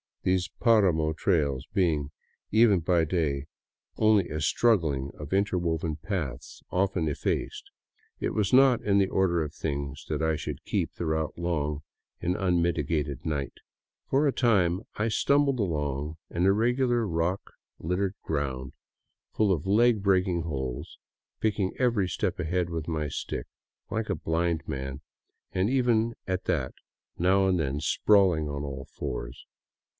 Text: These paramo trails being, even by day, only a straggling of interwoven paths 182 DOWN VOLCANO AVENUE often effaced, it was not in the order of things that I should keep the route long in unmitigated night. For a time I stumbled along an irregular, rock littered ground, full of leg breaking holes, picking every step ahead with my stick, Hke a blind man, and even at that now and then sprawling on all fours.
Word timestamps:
These 0.23 0.49
paramo 0.59 1.13
trails 1.13 1.67
being, 1.73 2.11
even 2.51 2.79
by 2.79 3.05
day, 3.05 3.45
only 3.97 4.29
a 4.29 4.41
straggling 4.41 5.11
of 5.15 5.33
interwoven 5.33 5.95
paths 5.95 6.61
182 6.69 7.09
DOWN 7.29 7.37
VOLCANO 7.37 7.41
AVENUE 7.41 7.47
often 7.47 7.47
effaced, 7.47 7.71
it 8.19 8.33
was 8.35 8.53
not 8.53 8.81
in 8.83 8.97
the 8.99 9.07
order 9.07 9.43
of 9.43 9.53
things 9.53 10.05
that 10.09 10.21
I 10.23 10.35
should 10.35 10.63
keep 10.63 10.93
the 10.95 11.05
route 11.07 11.37
long 11.37 11.81
in 12.19 12.35
unmitigated 12.35 13.25
night. 13.25 13.53
For 14.09 14.27
a 14.27 14.31
time 14.31 14.81
I 14.95 15.07
stumbled 15.07 15.59
along 15.59 16.17
an 16.31 16.45
irregular, 16.45 17.07
rock 17.07 17.53
littered 17.79 18.15
ground, 18.23 18.73
full 19.35 19.51
of 19.51 19.67
leg 19.67 20.01
breaking 20.01 20.43
holes, 20.43 20.97
picking 21.39 21.73
every 21.79 22.07
step 22.09 22.39
ahead 22.39 22.69
with 22.71 22.87
my 22.87 23.07
stick, 23.07 23.47
Hke 23.89 24.09
a 24.09 24.15
blind 24.15 24.67
man, 24.67 25.01
and 25.51 25.67
even 25.69 26.15
at 26.27 26.45
that 26.45 26.73
now 27.19 27.47
and 27.47 27.59
then 27.59 27.79
sprawling 27.79 28.49
on 28.49 28.63
all 28.63 28.85
fours. 28.85 29.45